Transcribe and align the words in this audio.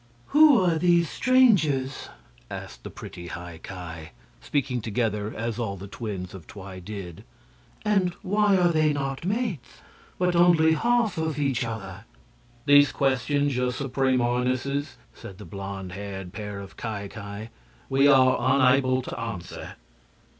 "Who 0.29 0.59
are 0.59 0.79
these 0.79 1.11
strangers?" 1.11 2.09
asked 2.49 2.83
the 2.83 2.89
pretty 2.89 3.27
High 3.27 3.59
Ki, 3.61 4.09
speaking 4.43 4.81
together 4.81 5.31
as 5.37 5.59
all 5.59 5.77
the 5.77 5.85
twins 5.87 6.33
of 6.33 6.47
Twi 6.47 6.79
did; 6.79 7.23
"and 7.85 8.15
why 8.23 8.57
are 8.57 8.71
they 8.71 8.93
not 8.93 9.25
mates, 9.25 9.81
but 10.17 10.35
only 10.35 10.73
half 10.73 11.19
of 11.19 11.37
each 11.37 11.63
other?" 11.63 12.05
"These 12.65 12.91
questions, 12.91 13.55
your 13.55 13.71
Supreme 13.71 14.21
Highnesses," 14.21 14.95
said 15.13 15.37
the 15.37 15.45
blond 15.45 15.91
haired 15.91 16.33
pair 16.33 16.59
of 16.61 16.77
Ki 16.77 17.07
Ki, 17.07 17.49
"we 17.87 18.07
are 18.07 18.37
unable 18.55 19.03
to 19.03 19.19
answer." 19.19 19.75